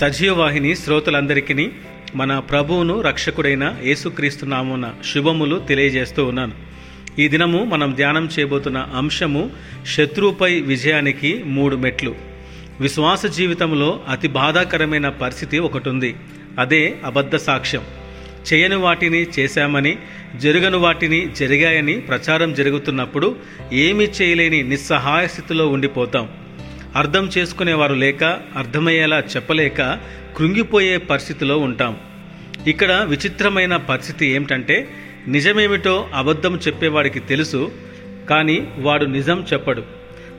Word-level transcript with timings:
సజీవవాహిని 0.00 0.76
శ్రోతలందరికీ 0.76 1.70
మన 2.14 2.38
ప్రభువును 2.38 3.00
రక్షకుడైన 3.00 3.76
యేసుక్రీస్తు 3.84 4.46
నామున 4.46 4.92
శుభములు 5.14 5.58
తెలియజేస్తూ 5.58 6.24
ఉన్నాను. 6.24 6.52
ఈ 7.18 7.28
దినము 7.28 7.64
మనం 7.64 7.94
ధ్యానం 7.94 8.28
చేయబోతున్న 8.38 8.78
అంశము 8.78 9.50
శత్రువుపై 9.96 10.60
విజయానికి 10.60 11.42
మూడు 11.46 11.76
మెట్లు. 11.76 12.14
విశ్వాస 12.80 13.26
జీవితంలో 13.26 14.00
అతి 14.08 14.28
బాధాకరమైన 14.28 15.08
పరిస్థితి 15.08 15.58
ఒకటి 15.58 15.88
ఉంది 15.88 16.16
అదే 16.58 16.96
అబద్ధ 17.04 17.36
సాక్ష్యం. 17.36 17.82
చేయని 18.52 18.74
వాటిని 18.74 19.26
చేశామని 19.38 19.98
జరగని 20.36 20.76
వాటిని 20.76 21.28
జరిగాయని 21.38 22.00
ప్రచారం 22.00 22.54
జరుగుతున్నప్పుడు 22.54 23.36
ఏమీ 23.72 24.04
చేయలేని 24.04 24.62
నిస్సహాయ 24.62 25.26
స్థితిలో 25.26 25.68
ఉండిపోతాం. 25.68 26.28
అర్థం 26.96 27.30
చేసుకునేవారు 27.38 27.94
లేక 27.94 28.24
అర్థమయ్యేలా 28.56 29.18
చెప్పలేక 29.18 29.98
కృంగిపోయే 30.36 30.96
పరిస్థితిలో 30.96 31.58
ఉంటాం. 31.58 31.96
ఇక్కడ 32.66 32.92
విచిత్రమైన 32.92 33.76
పరిస్థితి 33.76 34.26
ఏమిటంటే 34.26 34.88
నిజమేమిటో 35.28 36.08
అబద్ధం 36.14 36.56
చెప్పేవాడికి 36.56 37.20
తెలుసు 37.20 37.72
కానీ 38.30 38.68
వాడు 38.78 39.04
నిజం 39.04 39.46
చెప్పడు. 39.52 39.82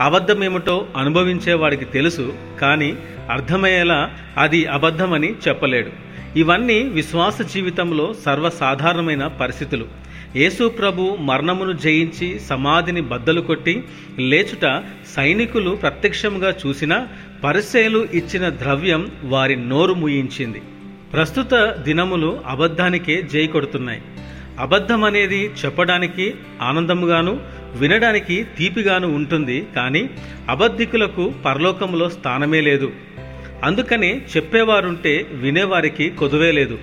అబద్ధమేమిటో 0.00 0.88
అనుభవించేవాడికి 0.96 1.84
తెలుసు 1.84 2.34
కానీ 2.60 2.96
అర్థమయ్యేలా 3.30 4.10
అది 4.38 4.66
అబద్ధమని 4.66 5.34
చెప్పలేడు. 5.48 5.90
ఇవన్నీ 6.38 6.82
విశ్వాస 6.82 7.42
జీవితంలో 7.42 8.14
సర్వసాధారణమైన 8.24 9.26
పరిస్థితులు. 9.26 10.07
యేసు 10.36 10.68
ప్రభు 10.68 11.16
మరణమును 11.20 11.72
జయించి 11.72 12.40
సమాధిని 12.40 13.00
బద్దలు 13.00 13.40
కొట్టి 13.40 13.84
లేచుట 14.18 14.84
సైనికులు 15.16 15.70
ప్రత్యక్షంగా 15.70 16.54
చూసిన 16.66 17.06
పరిశైలు 17.44 18.08
ఇచ్చిన 18.14 18.48
ద్రవ్యం 18.48 19.10
వారి 19.24 19.56
నోరు 19.56 19.94
ముయించింది. 19.94 20.62
ప్రస్తుత 21.12 21.54
దినములు 21.82 22.40
అబద్ధానికే 22.46 23.22
జై 23.22 23.46
కొడుతున్నాయి. 23.46 24.02
అబద్ధం 24.58 25.04
అనేది 25.04 25.50
చెప్పడానికి 25.64 26.34
ఆనందముగాను 26.62 27.40
వినడానికి 27.76 28.46
తీపిగాను 28.58 29.08
ఉంటుంది 29.08 29.66
కానీ 29.76 30.10
అబద్ధికులకు 30.48 31.32
పరలోకంలో 31.44 32.08
స్థానమే 32.08 32.60
లేదు. 32.60 32.92
అందుకనే 33.64 34.22
చెప్పేవారుంటే 34.36 35.26
వినేవారికి 35.30 36.10
కొదువే 36.10 36.52
లేదు. 36.52 36.78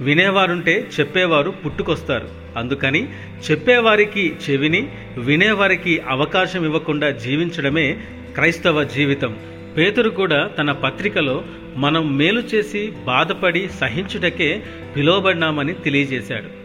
వినేవారుంటే 0.00 0.88
చెప్పేవారు 1.00 1.50
పుట్టుకొస్తారు. 1.50 2.28
అందుకని 2.56 3.08
చెప్పేవారికి 3.50 4.32
చెవిని 4.50 4.88
వినేవారికి 5.18 6.00
అవకాశం 6.08 6.64
ఇవ్వకుండా 6.64 7.10
జీవించడమే 7.10 7.96
క్రైస్తవ 8.34 8.84
జీవితం. 8.84 9.36
పేతురు 9.76 10.10
కూడా 10.10 10.50
తన 10.58 10.72
పత్రికలో 10.72 11.44
మనం 11.76 12.16
మేలు 12.16 12.40
చేసి 12.40 12.92
బాధపడి 13.06 13.68
సహించుటకే 13.80 14.62
పిలువబడినామని 14.96 15.72
తెలియజేశాడు. 15.72 16.60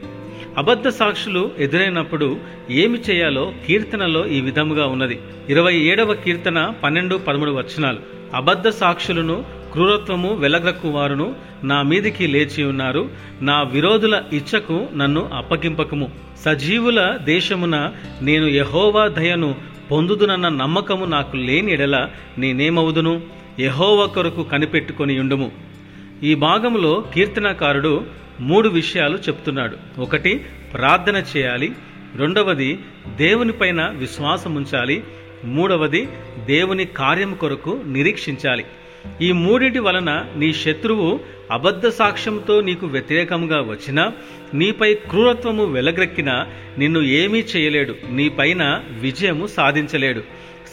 అబద్ధ 0.57 0.87
సాక్షులు 0.87 1.51
ఎదురైనప్పుడు 1.59 2.37
ఏమి 2.69 2.99
చేయాలో 2.99 3.53
కీర్తనలో 3.67 4.27
ఈ 4.27 4.41
విధముగా 4.41 4.85
ఉన్నది. 4.87 5.19
ఇరవై 5.49 5.75
ఏడవ 5.75 6.13
కీర్తన 6.13 6.73
పన్నెండు 6.83 7.15
పదమూడు 7.15 7.51
వచనాలు. 7.51 7.99
అబద్ధ 8.33 8.67
సాక్షులను 8.67 9.45
క్రూరత్వము 9.71 10.33
వెలగక్కు 10.33 10.87
వారును 10.87 11.35
నా 11.65 11.81
మీదికి 11.81 12.27
లేచి 12.27 12.63
ఉన్నారు. 12.63 13.09
నా 13.41 13.61
విరోధుల 13.61 14.23
ఇచ్చకు 14.33 14.87
నన్ను 14.95 15.29
అప్పగింపకము. 15.33 16.11
సజీవుల 16.45 17.17
దేశమున 17.23 17.91
నేను 18.21 18.45
యహోవా 18.45 19.07
దయను 19.07 19.55
పొందుదునన్న 19.91 20.49
నమ్మకము 20.49 21.05
నాకు 21.05 21.37
లేని 21.37 21.71
ఎడల 21.71 22.09
నేనేమవుదును? 22.37 23.21
యహోవ 23.59 24.07
కొరకు 24.07 24.43
కనిపెట్టుకొని 24.43 25.19
ఉండుము. 25.19 25.51
ఈ 26.23 26.35
భాగంలో 26.35 27.05
కీర్తనకారుడు 27.13 28.05
మూడు 28.39 28.69
విషయాలు 28.69 29.17
చెప్తున్నాడు. 29.17 30.01
ఒకటి 30.01 30.45
ప్రార్థన 30.73 31.23
చేయాలి. 31.37 31.75
రెండవది 32.15 32.79
దేవునిపైన 33.17 33.91
విశ్వాసం 33.95 34.55
ఉంచాలి 34.55 35.03
మూడవది 35.45 36.07
దేవుని 36.45 36.85
కార్యం 36.85 37.33
కొరకు 37.33 37.81
నిరీక్షించాలి. 37.85 38.65
ఈ 39.21 39.31
మూడింటి 39.31 39.79
వలన 39.79 40.25
నీ 40.35 40.53
శత్రువు 40.53 41.19
అబద్ధ 41.51 41.87
సాక్ష్యంతో 41.87 42.61
నీకు 42.61 42.87
వ్యతిరేకంగా 42.87 43.61
వచ్చినా 43.61 44.11
నీపై 44.53 44.93
క్రూరత్వము 44.93 45.65
వెలగ్రెక్కినా 45.65 46.47
నిన్ను 46.77 46.99
ఏమీ 46.99 47.39
చేయలేడు. 47.39 47.95
నీపైన 48.09 48.83
విజయము 48.99 49.47
సాధించలేడు. 49.47 50.21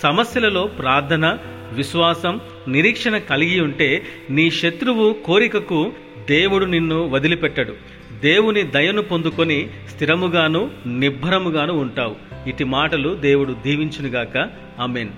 సమస్యలలో 0.02 0.66
ప్రార్థన 0.66 1.38
విశ్వాసం 1.72 2.40
నిరీక్షణ 2.68 3.18
కలిగి 3.18 3.60
ఉంటే 3.60 4.02
నీ 4.30 4.50
శత్రువు 4.50 5.12
కోరికకు 5.12 5.92
దేవుడు 6.30 6.64
నిన్ను 6.64 7.08
వదిలిపెట్టడు. 7.08 7.74
దేవుని 8.22 8.62
దయను 8.62 9.02
పొందుకొని 9.02 9.68
స్థిరముగాను 9.94 10.70
నిబ్బరముగాను 10.86 11.74
ఉంటావు. 11.74 12.48
ఇటు 12.48 12.64
మాటలు 12.64 13.14
దేవుడు 13.14 13.52
దీవించునుగాక. 13.52 14.48
అమెన్ 14.80 15.08